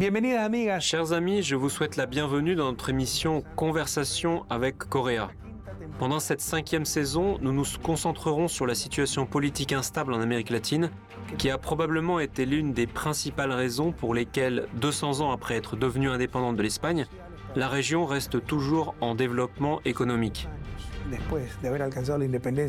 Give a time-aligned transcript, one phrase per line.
[0.00, 0.80] Amigas.
[0.80, 5.28] Chers amis, je vous souhaite la bienvenue dans notre émission Conversation avec Coréa.
[5.98, 10.90] Pendant cette cinquième saison, nous nous concentrerons sur la situation politique instable en Amérique latine,
[11.36, 16.10] qui a probablement été l'une des principales raisons pour lesquelles, 200 ans après être devenue
[16.10, 17.06] indépendante de l'Espagne,
[17.56, 20.48] la région reste toujours en développement économique.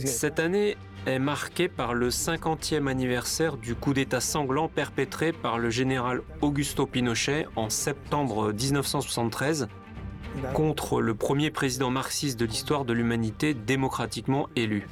[0.05, 5.69] Cette année est marquée par le 50e anniversaire du coup d'État sanglant perpétré par le
[5.69, 9.67] général Augusto Pinochet en septembre 1973
[10.53, 14.87] contre le premier président marxiste de l'histoire de l'humanité démocratiquement élu.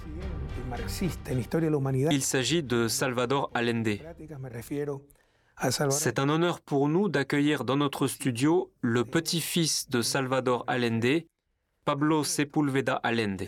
[2.12, 4.00] Il s'agit de Salvador Allende.
[5.90, 11.23] C'est un honneur pour nous d'accueillir dans notre studio le petit-fils de Salvador Allende,
[11.88, 13.48] Pablo Sepulveda Allende.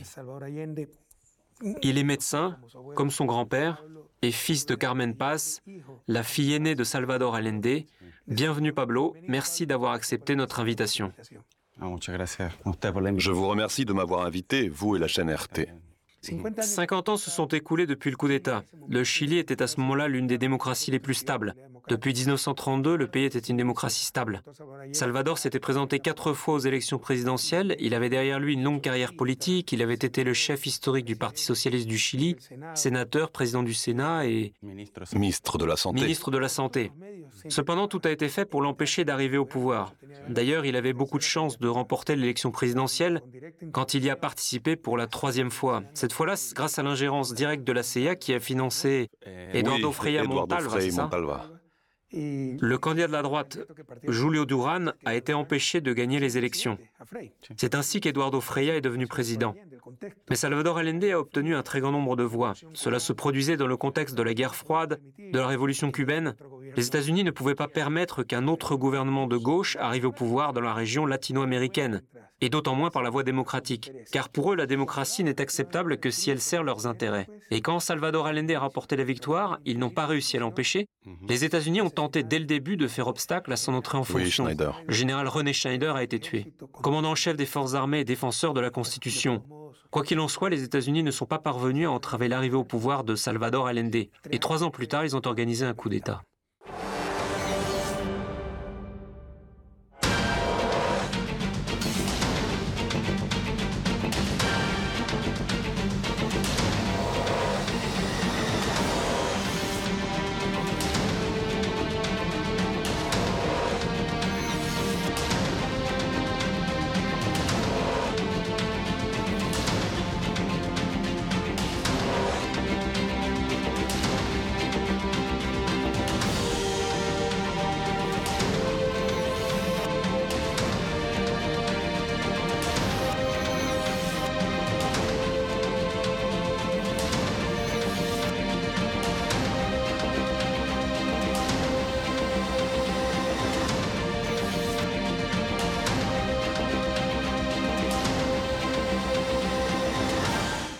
[1.81, 2.57] Il est médecin,
[2.95, 3.83] comme son grand-père,
[4.21, 5.61] et fils de Carmen Paz,
[6.07, 7.83] la fille aînée de Salvador Allende.
[8.27, 11.11] Bienvenue Pablo, merci d'avoir accepté notre invitation.
[11.81, 15.67] Je vous remercie de m'avoir invité, vous et la chaîne RT.
[16.61, 18.63] 50 ans se sont écoulés depuis le coup d'État.
[18.87, 21.55] Le Chili était à ce moment-là l'une des démocraties les plus stables.
[21.89, 24.43] Depuis 1932, le pays était une démocratie stable.
[24.93, 27.75] Salvador s'était présenté quatre fois aux élections présidentielles.
[27.79, 29.71] Il avait derrière lui une longue carrière politique.
[29.71, 32.35] Il avait été le chef historique du Parti socialiste du Chili,
[32.75, 34.53] sénateur, président du Sénat et
[35.13, 36.01] ministre de la Santé.
[36.01, 36.91] Ministre de la Santé.
[37.47, 39.93] Cependant, tout a été fait pour l'empêcher d'arriver au pouvoir.
[40.27, 43.21] D'ailleurs, il avait beaucoup de chances de remporter l'élection présidentielle
[43.71, 45.81] quand il y a participé pour la troisième fois.
[45.95, 49.09] Cette fois-là, grâce à l'ingérence directe de la CIA qui a financé
[49.53, 51.49] Eduardo Freya Montalva.
[52.11, 53.59] Le candidat de la droite,
[54.07, 56.77] Julio Duran, a été empêché de gagner les élections.
[57.55, 59.55] C'est ainsi qu'Eduardo Freya est devenu président.
[60.29, 62.53] Mais Salvador Allende a obtenu un très grand nombre de voix.
[62.73, 66.35] Cela se produisait dans le contexte de la guerre froide, de la révolution cubaine.
[66.75, 70.61] Les États-Unis ne pouvaient pas permettre qu'un autre gouvernement de gauche arrive au pouvoir dans
[70.61, 72.01] la région latino-américaine,
[72.41, 73.91] et d'autant moins par la voie démocratique.
[74.11, 77.27] Car pour eux, la démocratie n'est acceptable que si elle sert leurs intérêts.
[77.51, 80.87] Et quand Salvador Allende a remporté la victoire, ils n'ont pas réussi à l'empêcher.
[81.27, 84.45] Les États-Unis ont tenté dès le début de faire obstacle à son entrée en fonction.
[84.47, 86.53] Le général René Schneider a été tué.
[86.81, 89.43] Commandant en chef des forces armées et défenseur de la Constitution.
[89.91, 93.03] Quoi qu'il en soit, les États-Unis ne sont pas parvenus à entraver l'arrivée au pouvoir
[93.03, 93.95] de Salvador Allende.
[94.29, 96.21] Et trois ans plus tard, ils ont organisé un coup d'État.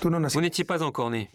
[0.02, 1.30] Vous n'étiez pas encore né.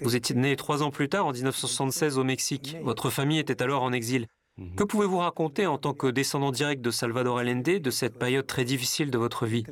[0.00, 2.76] Vous étiez né trois ans plus tard, en 1976, au Mexique.
[2.82, 4.26] Votre famille était alors en exil.
[4.74, 8.64] Que pouvez-vous raconter en tant que descendant direct de Salvador Allende de cette période très
[8.64, 9.64] difficile de votre vie?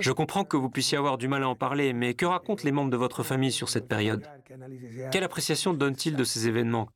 [0.00, 2.72] Je comprends que vous puissiez avoir du mal à en parler, mais que racontent les
[2.72, 4.26] membres de votre famille sur cette période?
[5.12, 6.88] Quelle appréciation donnent-ils de ces événements?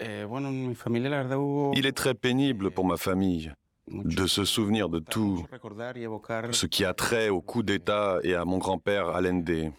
[0.00, 3.52] Il est très pénible pour ma famille
[3.88, 5.44] de se souvenir de tout
[6.52, 9.72] ce qui a trait au coup d'État et à mon grand-père Allende,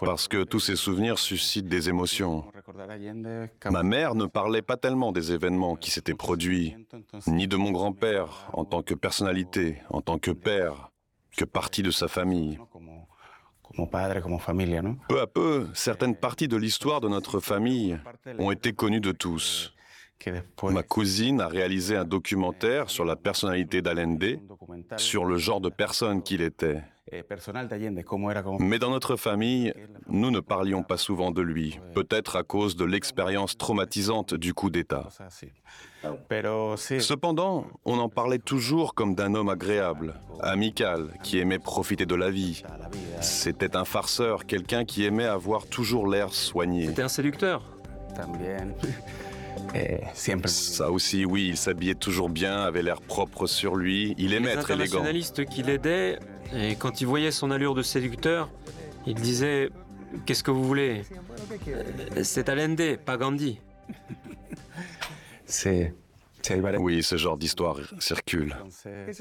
[0.00, 2.44] parce que tous ces souvenirs suscitent des émotions.
[3.70, 6.76] Ma mère ne parlait pas tellement des événements qui s'étaient produits,
[7.26, 10.90] ni de mon grand-père en tant que personnalité, en tant que père,
[11.36, 12.58] que partie de sa famille.
[15.08, 17.98] Peu à peu, certaines parties de l'histoire de notre famille
[18.38, 19.75] ont été connues de tous.
[20.62, 24.40] Ma cousine a réalisé un documentaire sur la personnalité d'Allende,
[24.96, 26.82] sur le genre de personne qu'il était.
[28.58, 29.72] Mais dans notre famille,
[30.08, 34.70] nous ne parlions pas souvent de lui, peut-être à cause de l'expérience traumatisante du coup
[34.70, 35.08] d'État.
[36.98, 42.30] Cependant, on en parlait toujours comme d'un homme agréable, amical, qui aimait profiter de la
[42.30, 42.64] vie.
[43.20, 46.86] C'était un farceur, quelqu'un qui aimait avoir toujours l'air soigné.
[46.88, 47.62] C'était un séducteur.
[50.48, 54.70] Ça aussi, oui, il s'habillait toujours bien, avait l'air propre sur lui, il aimait être
[54.70, 54.78] élégant.
[54.78, 56.18] Les internationalistes qui l'aidaient,
[56.54, 58.50] et quand ils voyaient son allure de séducteur,
[59.06, 59.70] ils disaient
[60.24, 61.02] Qu'est-ce que vous voulez?
[62.22, 63.58] C'est Allende, pas Gandhi.
[65.46, 65.92] C'est
[66.78, 68.56] Oui, ce genre d'histoire circule.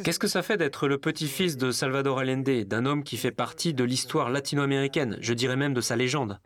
[0.03, 3.73] Qu'est-ce que ça fait d'être le petit-fils de Salvador Allende, d'un homme qui fait partie
[3.73, 6.39] de l'histoire latino-américaine, je dirais même de sa légende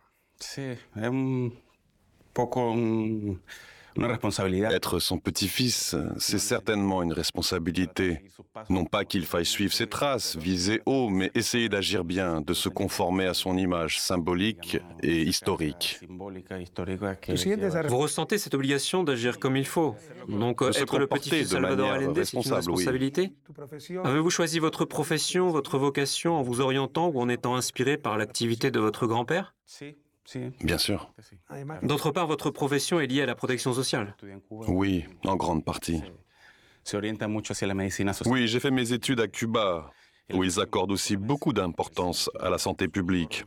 [4.71, 8.21] être son petit-fils, c'est certainement une responsabilité.
[8.69, 12.69] Non pas qu'il faille suivre ses traces, viser haut, mais essayer d'agir bien, de se
[12.69, 15.99] conformer à son image symbolique et historique.
[17.87, 19.95] Vous ressentez cette obligation d'agir comme il faut.
[20.27, 23.33] Donc être le petit-fils de Salvador Allende, c'est une responsabilité.
[24.03, 28.71] Avez-vous choisi votre profession, votre vocation en vous orientant ou en étant inspiré par l'activité
[28.71, 29.55] de votre grand-père?
[30.63, 31.11] Bien sûr.
[31.83, 34.15] D'autre part, votre profession est liée à la protection sociale.
[34.49, 36.01] Oui, en grande partie.
[38.25, 39.91] Oui, j'ai fait mes études à Cuba,
[40.33, 43.45] où ils accordent aussi beaucoup d'importance à la santé publique.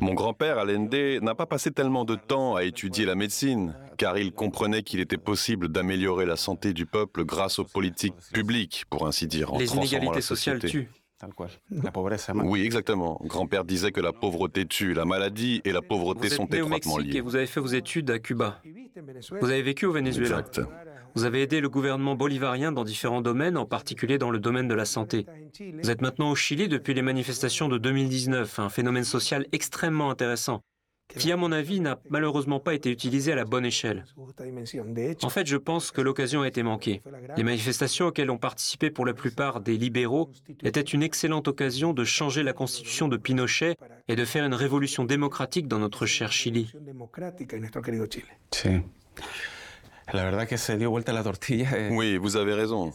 [0.00, 4.32] Mon grand-père, Allende, n'a pas passé tellement de temps à étudier la médecine, car il
[4.32, 9.26] comprenait qu'il était possible d'améliorer la santé du peuple grâce aux politiques publiques, pour ainsi
[9.26, 9.52] dire.
[9.52, 10.88] En Les inégalités sociales tuent.
[12.44, 13.20] Oui, exactement.
[13.24, 14.94] Grand-père disait que la pauvreté tue.
[14.94, 17.16] La maladie et la pauvreté sont étroitement liées.
[17.16, 18.62] Et vous avez fait vos études à Cuba.
[19.40, 20.40] Vous avez vécu au Venezuela.
[20.40, 20.60] Exact.
[21.14, 24.74] Vous avez aidé le gouvernement bolivarien dans différents domaines, en particulier dans le domaine de
[24.74, 25.26] la santé.
[25.82, 30.62] Vous êtes maintenant au Chili depuis les manifestations de 2019, un phénomène social extrêmement intéressant
[31.16, 34.04] qui, à mon avis, n'a malheureusement pas été utilisé à la bonne échelle.
[35.22, 37.02] En fait, je pense que l'occasion a été manquée.
[37.36, 40.30] Les manifestations auxquelles ont participé pour la plupart des libéraux
[40.62, 43.76] étaient une excellente occasion de changer la constitution de Pinochet
[44.08, 46.72] et de faire une révolution démocratique dans notre cher Chili.
[51.90, 52.92] Oui, vous avez raison.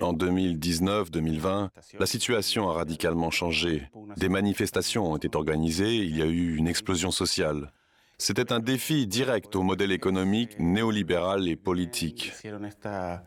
[0.00, 1.68] En 2019-2020,
[1.98, 3.88] la situation a radicalement changé.
[4.16, 7.72] Des manifestations ont été organisées, il y a eu une explosion sociale.
[8.18, 12.32] C'était un défi direct au modèle économique néolibéral et politique.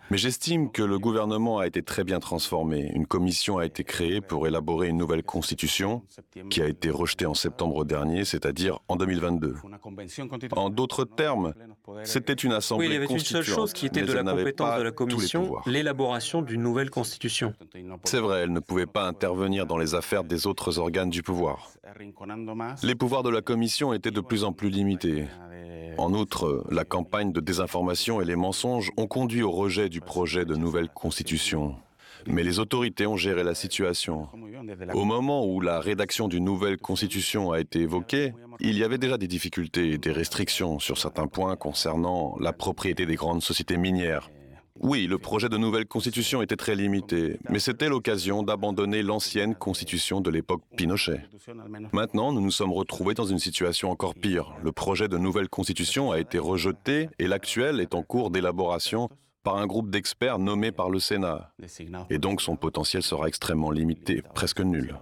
[0.10, 2.92] Mais j'estime que le gouvernement a été très bien transformé.
[2.94, 6.04] Une commission a été créée pour élaborer une nouvelle constitution
[6.50, 9.56] qui a été rejetée en septembre dernier, c'est-à-dire en 2022.
[10.56, 11.54] En d'autres termes,
[12.04, 14.78] c'était une assemblée Oui, il y avait une seule chose qui était de la compétence
[14.78, 17.54] de la commission, l'élaboration d'une nouvelle constitution.
[18.04, 21.72] C'est vrai, elle ne pouvait pas intervenir dans les affaires des autres organes du pouvoir.
[22.84, 25.26] Les pouvoirs de la commission étaient de plus en plus limités
[25.98, 30.46] en outre, la campagne de désinformation et les mensonges ont conduit au rejet du projet
[30.46, 31.76] de nouvelle constitution.
[32.28, 34.28] Mais les autorités ont géré la situation.
[34.94, 39.18] Au moment où la rédaction d'une nouvelle constitution a été évoquée, il y avait déjà
[39.18, 44.30] des difficultés et des restrictions sur certains points concernant la propriété des grandes sociétés minières,
[44.82, 50.20] oui, le projet de nouvelle constitution était très limité, mais c'était l'occasion d'abandonner l'ancienne constitution
[50.20, 51.22] de l'époque Pinochet.
[51.94, 54.54] Maintenant, nous nous sommes retrouvés dans une situation encore pire.
[54.62, 59.10] Le projet de nouvelle constitution a été rejeté et l'actuel est en cours d'élaboration
[59.45, 61.51] par un groupe d'experts nommé par le Sénat.
[62.09, 64.95] Et donc son potentiel sera extrêmement limité, presque nul.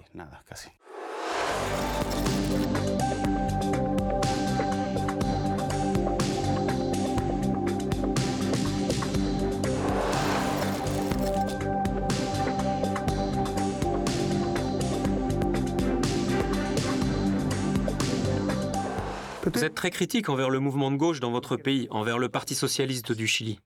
[19.54, 22.56] Vous êtes très critique envers le mouvement de gauche dans votre pays, envers le Parti
[22.56, 23.60] socialiste du Chili.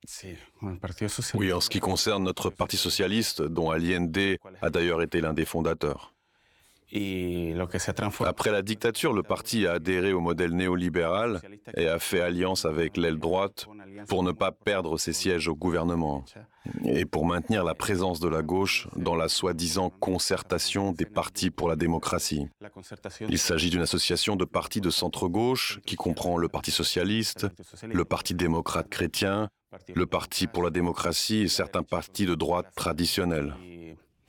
[1.35, 5.45] Oui, en ce qui concerne notre Parti socialiste, dont Allende a d'ailleurs été l'un des
[5.45, 6.13] fondateurs.
[8.25, 11.41] Après la dictature, le parti a adhéré au modèle néolibéral
[11.75, 13.67] et a fait alliance avec l'aile droite
[14.07, 16.23] pour ne pas perdre ses sièges au gouvernement
[16.85, 21.67] et pour maintenir la présence de la gauche dans la soi-disant concertation des partis pour
[21.67, 22.47] la démocratie.
[23.29, 27.47] Il s'agit d'une association de partis de centre-gauche qui comprend le Parti socialiste,
[27.83, 29.49] le Parti démocrate chrétien,
[29.93, 33.55] le Parti pour la démocratie et certains partis de droite traditionnels.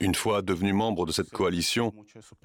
[0.01, 1.93] Une fois devenu membre de cette coalition,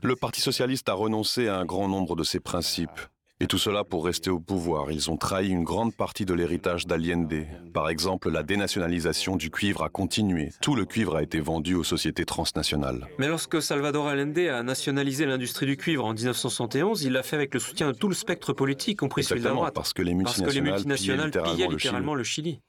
[0.03, 3.01] le Parti socialiste a renoncé à un grand nombre de ses principes.
[3.41, 4.91] Et tout cela pour rester au pouvoir.
[4.91, 7.47] Ils ont trahi une grande partie de l'héritage d'Allende.
[7.73, 10.51] Par exemple, la dénationalisation du cuivre a continué.
[10.63, 13.09] Tout le cuivre a été vendu aux sociétés transnationales.
[13.19, 17.55] Mais lorsque Salvador Allende a nationalisé l'industrie du cuivre en 1971, il l'a fait avec
[17.55, 19.75] le soutien de tout le spectre politique, compris celui de la droite.
[19.75, 22.61] Parce que les multinationales, pillaient littéralement, le Chili.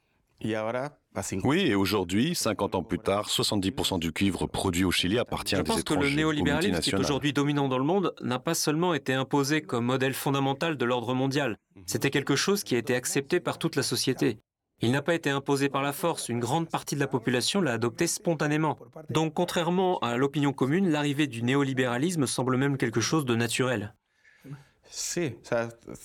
[1.44, 5.63] Oui, et aujourd'hui, 50 ans plus tard, 70% du cuivre produit au Chili appartient à
[5.63, 5.82] des étrangers.
[5.82, 8.94] Je pense que le néolibéralisme qui est aujourd'hui dominant dans le monde n'a pas seulement
[8.94, 11.58] été imposé comme modèle fondamental de l'ordre mondial.
[11.86, 14.39] C'était quelque chose qui a été accepté par toute la société.
[14.82, 17.74] Il n'a pas été imposé par la force, une grande partie de la population l'a
[17.74, 18.77] adopté spontanément.
[19.10, 23.94] Donc contrairement à l'opinion commune, l'arrivée du néolibéralisme semble même quelque chose de naturel.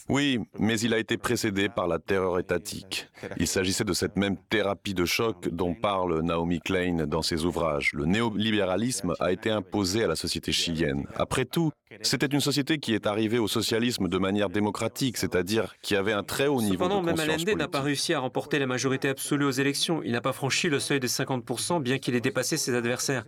[0.08, 3.08] Oui, mais il a été précédé par la terreur étatique.
[3.38, 7.92] Il s'agissait de cette même thérapie de choc dont parle Naomi Klein dans ses ouvrages.
[7.92, 11.06] Le néolibéralisme a été imposé à la société chilienne.
[11.14, 11.70] Après tout,
[12.02, 16.22] c'était une société qui est arrivée au socialisme de manière démocratique, c'est-à-dire qui avait un
[16.22, 17.84] très haut niveau Cependant, de conscience même Allende n'a pas politique.
[17.84, 20.00] réussi à remporter la majorité absolue aux élections.
[20.04, 23.24] Il n'a pas franchi le seuil des 50%, bien qu'il ait dépassé ses adversaires.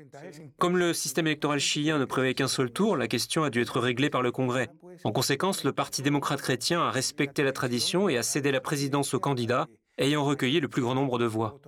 [0.59, 3.81] Comme le système électoral chilien ne prévoyait qu'un seul tour, la question a dû être
[3.81, 4.69] réglée par le Congrès.
[5.05, 9.15] En conséquence, le Parti démocrate chrétien a respecté la tradition et a cédé la présidence
[9.15, 9.67] au candidat
[9.99, 11.59] ayant recueilli le plus grand nombre de voix.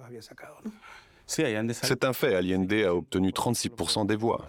[1.26, 4.48] C'est un fait, Allende a obtenu 36% des voix.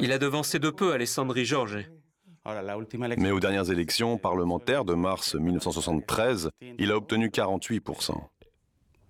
[0.00, 1.90] Il a devancé de peu Alessandri Jorge.
[3.18, 8.12] Mais aux dernières élections parlementaires de mars 1973, il a obtenu 48%.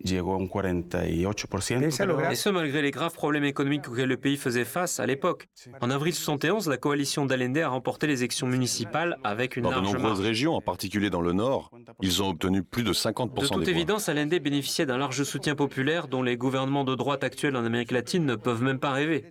[0.05, 1.79] Llegó a un 48%.
[1.81, 5.07] Piensa lograr- Et ce, malgré les graves problèmes économiques auxquels le pays faisait face à
[5.07, 5.49] l'époque.
[5.81, 9.81] En avril 71, la coalition d'Allende a remporté les élections municipales avec une Dans de
[9.81, 10.21] nombreuses marge.
[10.21, 11.71] régions, en particulier dans le Nord,
[12.03, 13.81] ils ont obtenu plus de 50% De toute des voix.
[13.81, 17.91] évidence, Allende bénéficiait d'un large soutien populaire dont les gouvernements de droite actuels en Amérique
[17.91, 19.25] latine ne peuvent même pas rêver.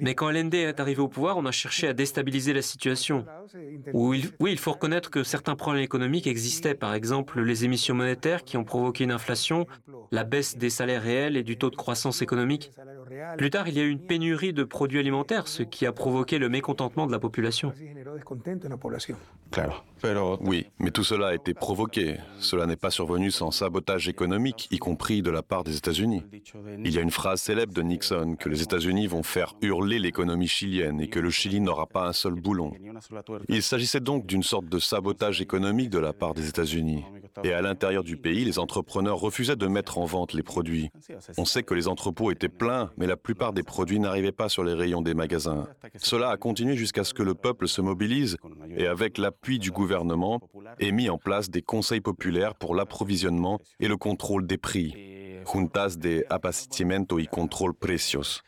[0.00, 3.24] Mais quand Allende est arrivé au pouvoir, on a cherché à déstabiliser la situation.
[3.92, 7.94] Où il- oui, il faut reconnaître que certains problèmes économiques existaient, par exemple les émissions
[7.94, 9.66] monétaires qui ont provoqué une inflation,
[10.10, 12.70] la baisse des salaires réels et du taux de croissance économique.
[13.36, 16.38] Plus tard, il y a eu une pénurie de produits alimentaires, ce qui a provoqué
[16.38, 17.72] le mécontentement de la population.
[19.50, 22.16] Claro, Oui, mais tout cela a été provoqué.
[22.38, 26.22] Cela n'est pas survenu sans sabotage économique, y compris de la part des États-Unis.
[26.84, 30.48] Il y a une phrase célèbre de Nixon que les États-Unis vont faire hurler l'économie
[30.48, 32.72] chilienne et que le Chili n'aura pas un seul boulon.
[33.48, 37.04] Il s'agissait donc d'une sorte de sabotage économique de la part des États-Unis.
[37.44, 40.90] Et à l'intérieur du pays, les entrepreneurs refusaient de mettre en vente les produits.
[41.36, 44.64] On sait que les entrepôts étaient pleins, mais la plupart des produits n'arrivaient pas sur
[44.64, 45.66] les rayons des magasins.
[45.96, 48.36] Cela a continué jusqu'à ce que le peuple se mobilise
[48.76, 50.40] et avec l'appui du gouvernement,
[50.78, 54.94] ait mis en place des conseils populaires pour l'approvisionnement et le contrôle des prix.
[55.50, 58.42] Juntas de abastecimiento y control precios.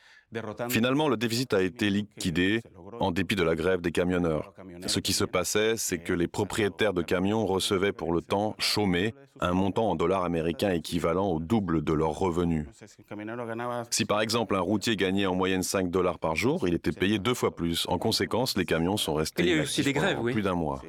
[0.68, 2.60] Finalement, le déficit a été liquidé
[3.00, 4.52] en dépit de la grève des camionneurs.
[4.86, 9.14] Ce qui se passait, c'est que les propriétaires de camions recevaient pour le temps chômé
[9.40, 12.66] un montant en dollars américains équivalent au double de leurs revenus.
[13.90, 17.18] Si par exemple un routier gagnait en moyenne 5 dollars par jour, il était payé
[17.18, 17.86] deux fois plus.
[17.88, 20.26] En conséquence, les camions sont restés Il y a eu aussi inactifs des grèves, pendant
[20.26, 20.32] oui.
[20.32, 20.82] plus d'un mois.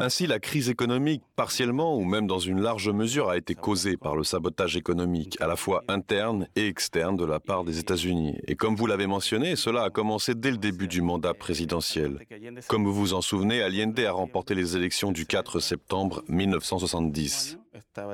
[0.00, 4.16] Ainsi, la crise économique, partiellement ou même dans une large mesure, a été causée par
[4.16, 8.38] le sabotage économique, à la fois interne et externe de la part des États-Unis.
[8.46, 12.20] Et comme vous l'avez mentionné, cela a commencé dès le début du mandat présidentiel.
[12.68, 17.58] Comme vous vous en souvenez, Allende a remporté les élections du 4 septembre 1970.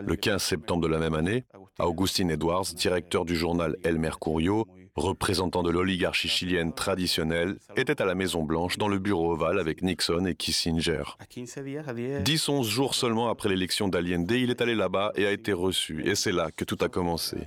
[0.03, 1.45] Le 15 septembre de la même année,
[1.79, 8.15] Augustin Edwards, directeur du journal El Mercurio, représentant de l'oligarchie chilienne traditionnelle, était à la
[8.15, 11.03] Maison-Blanche dans le bureau ovale avec Nixon et Kissinger.
[11.19, 14.75] A 15 días, a 10 Dix, onze jours seulement après l'élection d'Allende, il est allé
[14.75, 16.07] là-bas et a été reçu.
[16.09, 17.39] Et c'est là que tout a commencé.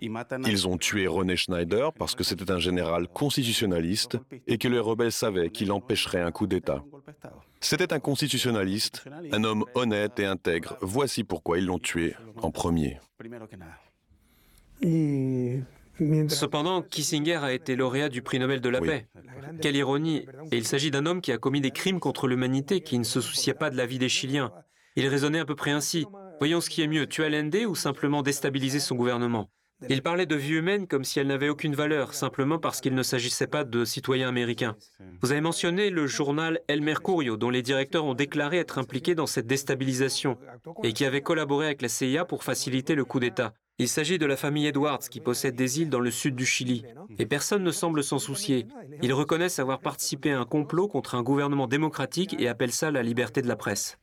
[0.00, 5.12] Ils ont tué René Schneider parce que c'était un général constitutionnaliste et que les rebelles
[5.12, 6.84] savaient qu'il empêcherait un coup d'État.
[7.60, 10.76] C'était un constitutionnaliste, un homme honnête et intègre.
[10.80, 12.98] Voici pourquoi ils l'ont tué en premier.
[16.28, 18.88] Cependant, Kissinger a été lauréat du prix Nobel de la Oui.
[18.88, 19.06] paix.
[19.60, 22.98] Quelle ironie Et il s'agit d'un homme qui a commis des crimes contre l'humanité, qui
[22.98, 24.52] ne se souciait pas de la vie des Chiliens.
[24.96, 26.06] Il raisonnait à peu près ainsi.
[26.38, 29.50] Voyons ce qui est mieux, tuer Allende ou simplement déstabiliser son gouvernement?
[29.88, 33.02] Il parlait de vie humaine comme si elle n'avait aucune valeur, simplement parce qu'il ne
[33.02, 34.76] s'agissait pas de citoyens américains.
[35.22, 39.26] Vous avez mentionné le journal El Mercurio, dont les directeurs ont déclaré être impliqués dans
[39.26, 40.36] cette déstabilisation
[40.82, 43.54] et qui avait collaboré avec la CIA pour faciliter le coup d'État.
[43.80, 46.84] Il s'agit de la famille Edwards qui possède des îles dans le sud du Chili.
[47.20, 48.66] Et personne ne semble s'en soucier.
[49.02, 53.04] Ils reconnaissent avoir participé à un complot contre un gouvernement démocratique et appellent ça la
[53.04, 53.96] liberté de la presse.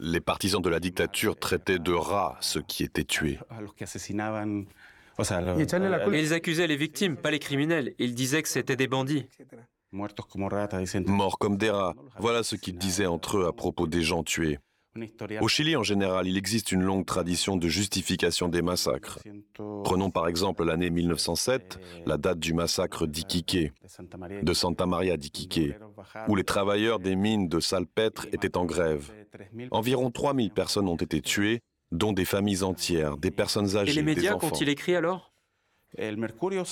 [0.00, 3.38] Les partisans de la dictature traitaient de rats ceux qui étaient tués.
[3.50, 4.66] a los que asesinaban,
[5.16, 6.16] o sea, los, Y echarle la culpa.
[6.16, 7.94] Et ils accusaient les victimes, pas les criminels.
[7.98, 9.26] Ils disaient que c'était des bandits.
[9.92, 11.94] Morts comme des rats.
[12.18, 14.58] Voilà ce qu'ils disaient entre eux à propos des gens tués.
[15.40, 19.20] Au Chili, en général, il existe une longue tradition de justification des massacres.
[19.84, 23.56] Prenons par exemple l'année 1907, la date du massacre d'Iquique,
[24.42, 25.60] de Santa Maria d'Iquique,
[26.28, 29.12] où les travailleurs des mines de salpêtre étaient en grève.
[29.70, 31.60] Environ 3000 personnes ont été tuées,
[31.92, 35.29] dont des familles entières, des personnes Et âgées, les des médias qu'ont-ils écrit alors?
[35.96, 36.62] El Mercurio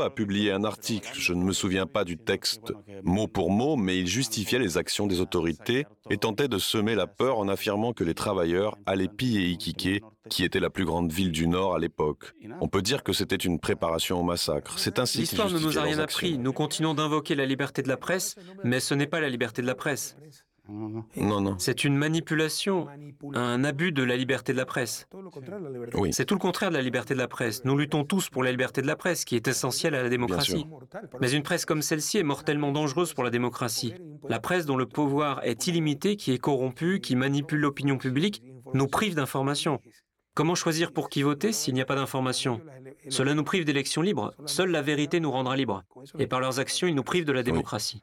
[0.00, 3.98] a publié un article, je ne me souviens pas du texte mot pour mot, mais
[3.98, 8.04] il justifiait les actions des autorités et tentait de semer la peur en affirmant que
[8.04, 12.32] les travailleurs allaient piller Iquique, qui était la plus grande ville du Nord à l'époque.
[12.60, 14.78] On peut dire que c'était une préparation au massacre.
[14.78, 16.38] C'est ainsi L'histoire ne nous a rien appris.
[16.38, 19.66] Nous continuons d'invoquer la liberté de la presse, mais ce n'est pas la liberté de
[19.66, 20.16] la presse.
[20.68, 21.56] Non, non.
[21.58, 22.88] C'est une manipulation,
[23.34, 25.06] un abus de la liberté de la presse.
[25.94, 26.12] Oui.
[26.12, 27.64] C'est tout le contraire de la liberté de la presse.
[27.64, 30.66] Nous luttons tous pour la liberté de la presse, qui est essentielle à la démocratie.
[31.20, 33.94] Mais une presse comme celle-ci est mortellement dangereuse pour la démocratie.
[34.28, 38.42] La presse dont le pouvoir est illimité, qui est corrompue, qui manipule l'opinion publique,
[38.72, 39.80] nous prive d'informations.
[40.34, 42.60] Comment choisir pour qui voter s'il n'y a pas d'informations
[43.08, 44.34] Cela nous prive d'élections libres.
[44.46, 45.84] Seule la vérité nous rendra libres.
[46.18, 48.02] Et par leurs actions, ils nous privent de la démocratie.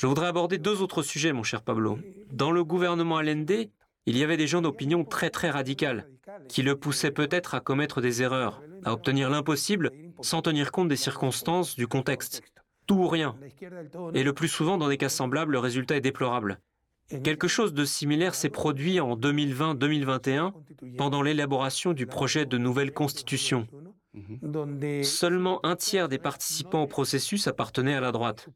[0.00, 1.98] Je voudrais aborder deux autres sujets, mon cher Pablo.
[2.32, 3.68] Dans le gouvernement Allende,
[4.06, 6.08] il y avait des gens d'opinion très très radicales,
[6.48, 9.92] qui le poussaient peut-être à commettre des erreurs, à obtenir l'impossible
[10.22, 12.40] sans tenir compte des circonstances, du contexte.
[12.86, 13.36] Tout ou rien.
[14.14, 16.60] Et le plus souvent, dans des cas semblables, le résultat est déplorable.
[17.22, 20.52] Quelque chose de similaire s'est produit en 2020-2021
[20.96, 23.66] pendant l'élaboration du projet de nouvelle constitution.
[25.02, 28.48] Seulement un tiers des participants au processus appartenaient à la droite.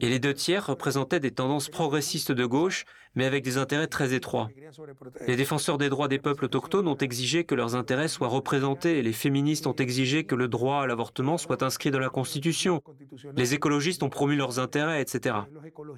[0.00, 4.14] Et les deux tiers représentaient des tendances progressistes de gauche, mais avec des intérêts très
[4.14, 4.48] étroits.
[5.26, 9.02] Les défenseurs des droits des peuples autochtones ont exigé que leurs intérêts soient représentés et
[9.02, 12.82] les féministes ont exigé que le droit à l'avortement soit inscrit dans la Constitution.
[13.36, 15.36] Les écologistes ont promu leurs intérêts, etc.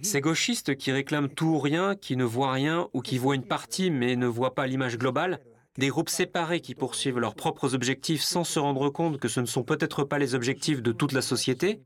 [0.03, 3.47] Ces gauchistes qui réclament tout ou rien, qui ne voient rien ou qui voient une
[3.47, 5.41] partie mais ne voient pas l'image globale,
[5.79, 9.47] des groupes séparés qui poursuivent leurs propres objectifs sans se rendre compte que ce ne
[9.47, 11.81] sont peut-être pas les objectifs de toute la société.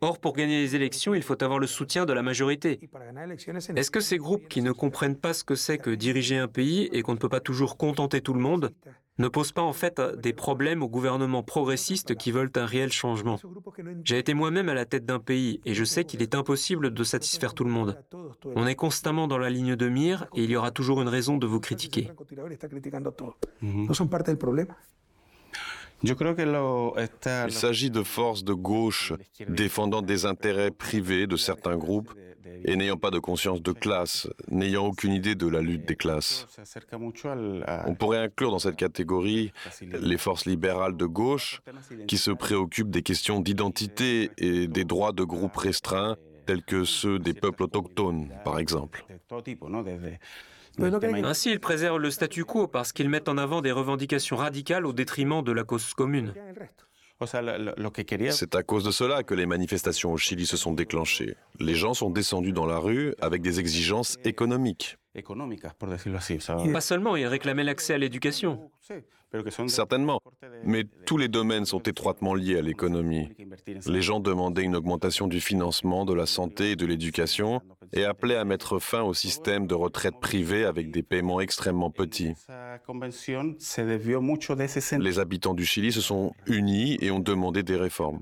[0.00, 2.80] Or, pour gagner les élections, il faut avoir le soutien de la majorité.
[3.76, 6.88] Est-ce que ces groupes qui ne comprennent pas ce que c'est que diriger un pays
[6.92, 8.72] et qu'on ne peut pas toujours contenter tout le monde
[9.20, 13.38] ne pose pas en fait des problèmes aux gouvernements progressistes qui veulent un réel changement.
[14.04, 17.04] J'ai été moi-même à la tête d'un pays et je sais qu'il est impossible de
[17.04, 17.98] satisfaire tout le monde.
[18.56, 21.36] On est constamment dans la ligne de mire et il y aura toujours une raison
[21.36, 22.10] de vous critiquer.
[26.02, 29.12] Il s'agit de forces de gauche
[29.48, 32.12] défendant des intérêts privés de certains groupes
[32.64, 36.46] et n'ayant pas de conscience de classe, n'ayant aucune idée de la lutte des classes.
[36.92, 41.62] On pourrait inclure dans cette catégorie les forces libérales de gauche
[42.06, 47.18] qui se préoccupent des questions d'identité et des droits de groupes restreints tels que ceux
[47.18, 49.04] des peuples autochtones, par exemple.
[50.78, 54.92] Ainsi, ils préservent le statu quo parce qu'ils mettent en avant des revendications radicales au
[54.92, 56.32] détriment de la cause commune.
[58.30, 61.36] C'est à cause de cela que les manifestations au Chili se sont déclenchées.
[61.58, 64.96] Les gens sont descendus dans la rue avec des exigences économiques.
[66.72, 68.70] Pas seulement, ils réclamaient l'accès à l'éducation.
[69.68, 70.20] Certainement,
[70.64, 73.28] mais tous les domaines sont étroitement liés à l'économie.
[73.86, 77.60] Les gens demandaient une augmentation du financement de la santé et de l'éducation
[77.92, 82.34] et appelaient à mettre fin au système de retraite privée avec des paiements extrêmement petits.
[84.98, 88.20] Les habitants du Chili se sont unis et ont demandé des réformes.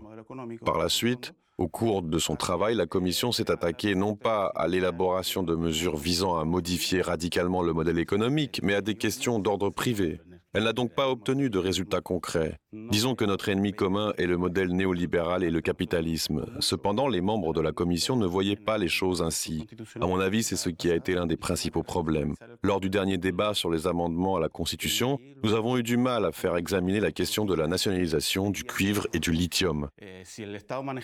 [0.64, 4.68] Par la suite, au cours de son travail, la Commission s'est attaquée non pas à
[4.68, 9.68] l'élaboration de mesures visant à modifier radicalement le modèle économique, mais à des questions d'ordre
[9.70, 10.20] privé.
[10.54, 12.58] Elle n'a donc pas obtenu de résultats concrets.
[12.74, 16.44] Disons que notre ennemi commun est le modèle néolibéral et le capitalisme.
[16.60, 19.66] Cependant, les membres de la Commission ne voyaient pas les choses ainsi.
[19.98, 22.34] À mon avis, c'est ce qui a été l'un des principaux problèmes.
[22.62, 26.26] Lors du dernier débat sur les amendements à la Constitution, nous avons eu du mal
[26.26, 29.88] à faire examiner la question de la nationalisation du cuivre et du lithium.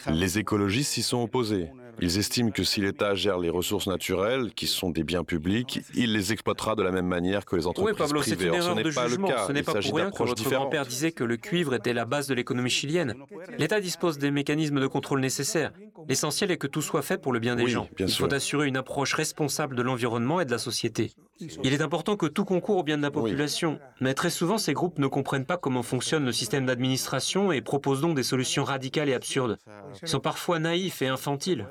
[0.08, 1.70] Les écologistes s'y sont opposés.
[2.00, 6.12] Ils estiment que si l'État gère les ressources naturelles, qui sont des biens publics, il
[6.12, 8.48] les exploitera de la même manière que les entreprises oui, Pablo, privées.
[8.48, 9.28] Une erreur de pas jugement.
[9.46, 12.26] Ce n'est pas pour rien que votre grand-père disait que le cuivre était la base
[12.26, 13.14] de l'économie chilienne.
[13.56, 15.72] L'État dispose des mécanismes de contrôle nécessaires.
[16.08, 17.88] L'essentiel est que tout soit fait pour le bien des gens.
[17.98, 21.12] Il faut assurer une approche responsable de l'environnement et de la société.
[21.40, 24.72] Il est important que tout concourt au bien de la population, mais très souvent ces
[24.72, 29.08] groupes ne comprennent pas comment fonctionne le système d'administration et proposent donc des solutions radicales
[29.08, 29.58] et absurdes.
[30.02, 31.66] Ils sont parfois naïfs et infantiles.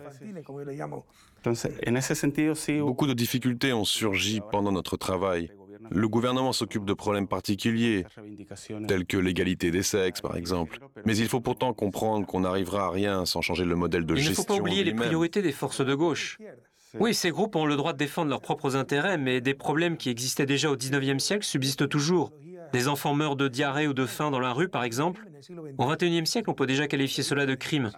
[2.80, 5.52] Beaucoup de difficultés ont surgi pendant notre travail.
[5.94, 8.06] Le gouvernement s'occupe de problèmes particuliers,
[8.88, 10.80] tels que l'égalité des sexes, par exemple.
[11.06, 14.32] Mais il faut pourtant comprendre qu'on n'arrivera à rien sans changer le modèle de gestion.
[14.32, 16.40] Il ne faut pas oublier les priorités des forces de gauche.
[17.00, 20.10] Oui, ces groupes ont le droit de défendre leurs propres intérêts, mais des problèmes qui
[20.10, 22.32] existaient déjà au XIXe siècle subsistent toujours.
[22.72, 25.28] Des enfants meurent de diarrhée ou de faim dans la rue, par exemple.
[25.78, 27.92] Au XXIe siècle, on peut déjà qualifier cela de crime.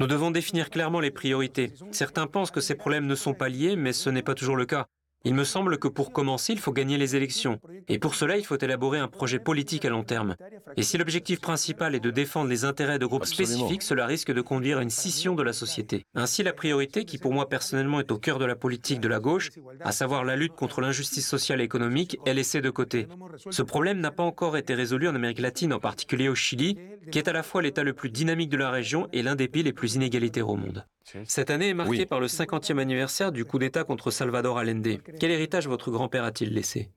[0.00, 1.72] Nous devons définir clairement les priorités.
[1.92, 4.66] Certains pensent que ces problèmes ne sont pas liés, mais ce n'est pas toujours le
[4.66, 4.88] cas.
[5.24, 7.58] Il me semble que pour commencer, il faut gagner les élections.
[7.88, 10.36] Et pour cela, il faut élaborer un projet politique à long terme.
[10.76, 14.40] Et si l'objectif principal est de défendre les intérêts de groupes spécifiques, cela risque de
[14.40, 16.06] conduire à une scission de la société.
[16.14, 19.18] Ainsi, la priorité, qui pour moi personnellement est au cœur de la politique de la
[19.18, 19.50] gauche,
[19.80, 23.08] à savoir la lutte contre l'injustice sociale et économique, est laissée de côté.
[23.50, 26.78] Ce problème n'a pas encore été résolu en Amérique latine, en particulier au Chili,
[27.10, 29.48] qui est à la fois l'État le plus dynamique de la région et l'un des
[29.48, 30.86] pays les plus inégalitaires au monde.
[31.26, 34.98] Cette année est marquée par le 50e anniversaire du coup d'État contre Salvador Allende.
[35.18, 36.90] Quel héritage votre grand-père a-t-il laissé?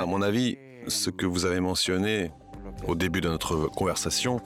[0.00, 0.56] À mon avis,
[0.88, 2.30] ce que vous avez mentionné
[2.86, 4.40] au début de notre conversation,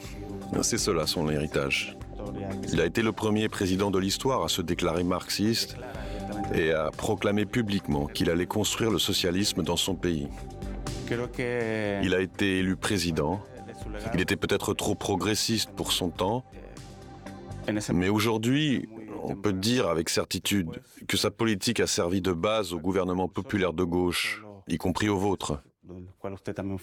[0.62, 1.96] c'est cela son héritage.
[2.72, 5.76] Il a été le premier président de l'histoire à se déclarer marxiste
[6.54, 10.28] et à proclamer publiquement qu'il allait construire le socialisme dans son pays.
[12.02, 13.40] Il a été élu président.
[14.14, 16.44] Il était peut-être trop progressiste pour son temps.
[17.92, 18.88] Mais aujourd'hui,
[19.22, 23.72] on peut dire avec certitude que sa politique a servi de base au gouvernement populaire
[23.72, 25.62] de gauche, y compris au vôtre,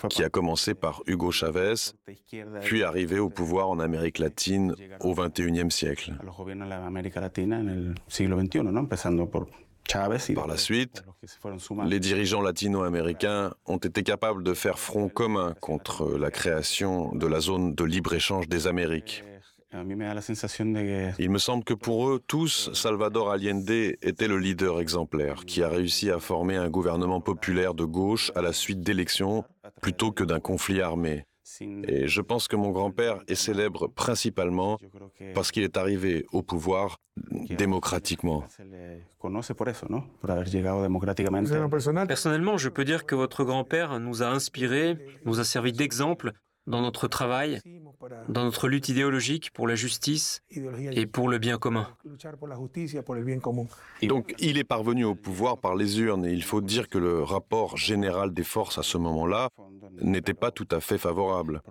[0.10, 1.76] qui a commencé par Hugo Chavez,
[2.62, 6.14] puis arrivé au pouvoir en Amérique latine au XXIe siècle.
[9.92, 11.04] Par la suite,
[11.86, 17.40] les dirigeants latino-américains ont été capables de faire front commun contre la création de la
[17.40, 19.24] zone de libre-échange des Amériques.
[21.20, 25.70] Il me semble que pour eux tous, Salvador Allende était le leader exemplaire qui a
[25.70, 29.44] réussi à former un gouvernement populaire de gauche à la suite d'élections
[29.82, 31.26] plutôt que d'un conflit armé.
[31.88, 34.80] Et je pense que mon grand-père est célèbre principalement
[35.34, 36.98] parce qu'il est arrivé au pouvoir
[37.50, 38.44] démocratiquement.
[42.08, 46.32] Personnellement, je peux dire que votre grand-père nous a inspirés, nous a servi d'exemple
[46.68, 47.62] dans notre travail,
[48.30, 51.88] dans notre lutte idéologique pour la justice et pour le bien commun.
[54.04, 57.24] Donc il est parvenu au pouvoir par les urnes et il faut dire que le
[57.24, 59.50] rapport général des forces à ce moment-là
[60.02, 61.62] n'était pas tout à fait favorable.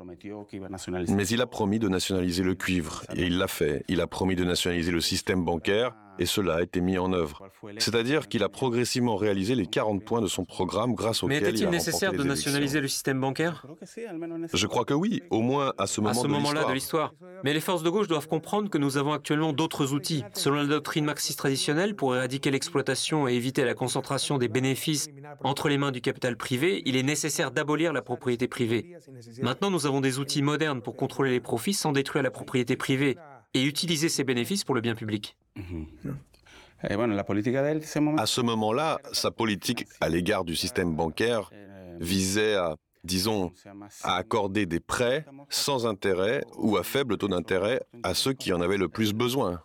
[1.08, 3.84] Mais il a promis de nationaliser le cuivre et il l'a fait.
[3.88, 7.48] Il a promis de nationaliser le système bancaire et cela a été mis en œuvre.
[7.78, 11.68] C'est-à-dire qu'il a progressivement réalisé les 40 points de son programme grâce auxquels Mais était-il
[11.68, 13.66] nécessaire de nationaliser le système bancaire?
[14.52, 17.14] Je crois que oui, au moins à ce moment à ce moment-là de l'histoire.
[17.42, 20.24] Mais les forces de gauche doivent comprendre que nous avons actuellement d'autres outils.
[20.34, 25.08] Selon la doctrine marxiste traditionnelle, pour éradiquer l'exploitation et éviter la concentration des bénéfices
[25.42, 28.96] entre les mains du capital privé, il est nécessaire d'abolir la propriété privée.
[29.42, 33.16] Maintenant, nous avons des outils modernes pour contrôler les profits sans détruire la propriété privée
[33.54, 35.36] et utiliser ces bénéfices pour le bien public.
[35.56, 41.50] Eh, à ce moment-là, sa politique à l'égard du système bancaire
[41.98, 43.52] visait à, disons,
[44.02, 48.60] à accorder des prêts sans intérêt ou à faible taux d'intérêt à ceux qui en
[48.60, 49.62] avaient le plus besoin.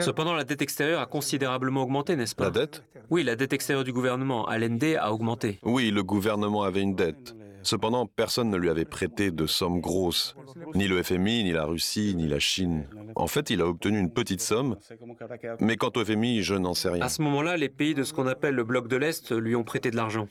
[0.00, 2.44] Cependant, la dette extérieure a considérablement augmenté, n'est-ce pas?
[2.44, 2.82] La dette?
[3.10, 5.58] Oui, la dette extérieure du gouvernement, à l'ND, a augmenté.
[5.62, 7.36] Oui, le gouvernement avait une dette.
[7.62, 10.36] Cependant, personne ne lui avait prêté de sommes grosses,
[10.74, 12.86] ni le FMI, ni la Russie, ni la Chine.
[13.16, 14.76] En fait, il a obtenu une petite somme,
[15.60, 17.04] mais quant au FMI, je n'en sais rien.
[17.04, 19.64] À ce moment-là, les pays de ce qu'on appelle le bloc de l'Est lui ont
[19.64, 20.28] prêté de l'argent.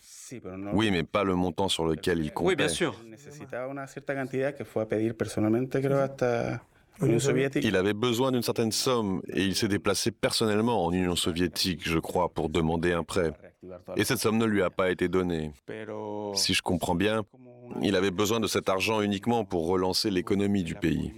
[0.73, 2.49] Oui, mais pas le montant sur lequel il comptait.
[2.49, 2.95] Oui, bien sûr.
[7.63, 11.97] Il avait besoin d'une certaine somme et il s'est déplacé personnellement en Union soviétique, je
[11.97, 13.31] crois, pour demander un prêt.
[13.95, 15.51] Et cette somme ne lui a pas été donnée.
[16.33, 17.23] Si je comprends bien,
[17.81, 21.13] il avait besoin de cet argent uniquement pour relancer l'économie du pays.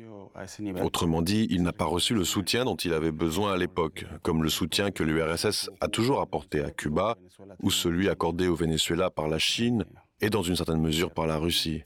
[0.84, 4.44] Autrement dit, il n'a pas reçu le soutien dont il avait besoin à l'époque, comme
[4.44, 7.18] le soutien que l'URSS a toujours apporté à Cuba,
[7.62, 9.86] ou celui accordé au Venezuela par la Chine
[10.22, 11.84] et dans une certaine mesure par la Russie.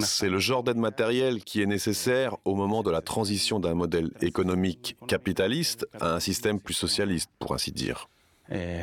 [0.00, 4.12] C'est le genre d'aide matérielle qui est nécessaire au moment de la transition d'un modèle
[4.20, 8.08] économique capitaliste à un système plus socialiste, pour ainsi dire.
[8.50, 8.82] Eh,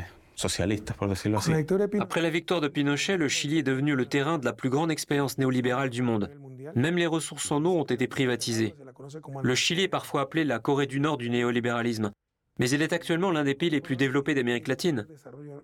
[1.99, 4.91] Après la victoire de Pinochet, le Chili est devenu le terrain de la plus grande
[4.91, 6.29] expérience néolibérale du monde.
[6.75, 8.75] Même les ressources en eau ont été privatisées.
[9.41, 12.11] Le Chili est parfois appelé la Corée du Nord du néolibéralisme
[12.59, 15.07] mais il est actuellement l'un des pays les plus développés d'Amérique latine.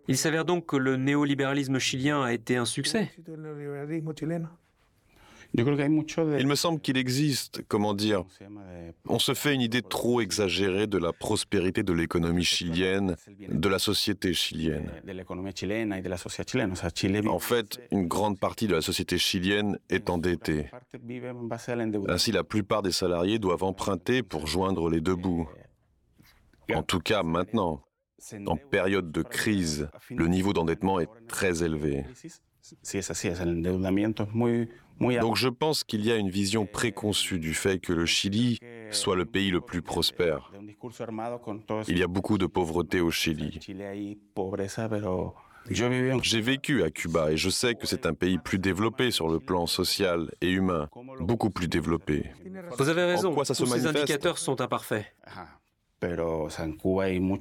[0.08, 3.12] Il s'avère donc que le néolibéralisme chilien a été un succès.
[5.58, 8.24] Il me semble qu'il existe, comment dire,
[9.08, 13.16] on se fait une idée trop exagérée de la prospérité de l'économie chilienne,
[13.50, 14.92] de la société chilienne.
[17.28, 20.68] En fait, une grande partie de la société chilienne est endettée.
[22.08, 25.50] Ainsi, la plupart des salariés doivent emprunter pour joindre les deux bouts.
[26.74, 27.82] En tout cas, maintenant,
[28.46, 32.06] en période de crise, le niveau d'endettement est très élevé.
[35.00, 38.60] Donc je pense qu'il y a une vision préconçue du fait que le Chili
[38.92, 40.52] soit le pays le plus prospère.
[41.88, 43.60] Il y a beaucoup de pauvreté au Chili.
[45.70, 49.40] J'ai vécu à Cuba et je sais que c'est un pays plus développé sur le
[49.40, 52.32] plan social et humain, beaucoup plus développé.
[52.78, 55.06] Vous avez raison, Tous ces indicateurs sont imparfaits.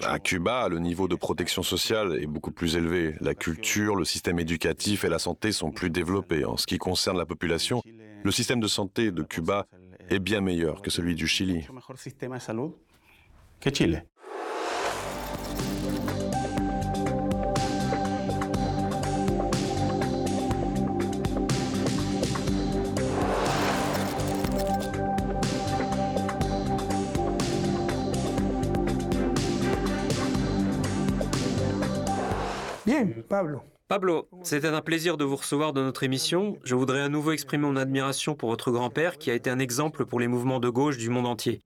[0.05, 3.15] À Cuba, le niveau de protection sociale est beaucoup plus élevé.
[3.21, 6.45] La culture, le système éducatif et la santé sont plus développés.
[6.45, 7.83] En ce qui concerne la population,
[8.23, 9.67] le système de santé de Cuba
[10.11, 11.67] est bien meilleur que celui du Chili.
[33.29, 33.61] Pablo.
[33.89, 36.59] Pablo, c'était un plaisir de vous recevoir dans notre émission.
[36.63, 40.05] Je voudrais à nouveau exprimer mon admiration pour votre grand-père qui a été un exemple
[40.05, 41.63] pour les mouvements de gauche du monde entier.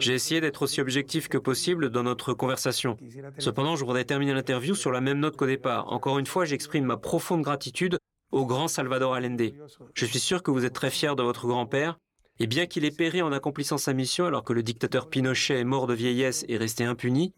[0.00, 2.96] J'ai essayé d'être aussi objectif que possible dans notre conversation.
[3.38, 5.92] Cependant, je voudrais terminer l'interview sur la même note qu'au départ.
[5.92, 7.98] Encore une fois, j'exprime ma profonde gratitude
[8.32, 9.52] au grand Salvador Allende.
[9.94, 11.96] Je suis sûr que vous êtes très fier de votre grand-père
[12.38, 15.64] et bien qu'il ait péri en accomplissant sa mission alors que le dictateur Pinochet est
[15.64, 17.32] mort de vieillesse et resté impuni,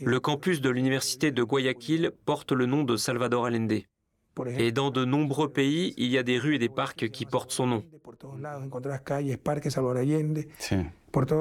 [0.00, 3.82] le campus de l'université de Guayaquil porte le nom de Salvador Allende.
[4.58, 7.52] Et dans de nombreux pays, il y a des rues et des parcs qui portent
[7.52, 7.84] son nom.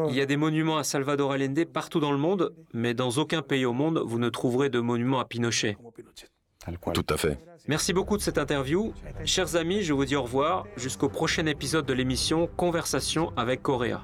[0.10, 3.42] Il y a des monuments à Salvador Allende partout dans le monde, mais dans aucun
[3.42, 5.78] pays au monde, vous ne trouverez de monument à Pinochet.
[6.94, 7.38] Tout à fait.
[7.68, 8.94] Merci beaucoup de cette interview.
[9.26, 14.04] Chers amis, je vous dis au revoir jusqu'au prochain épisode de l'émission Conversation avec Coréa.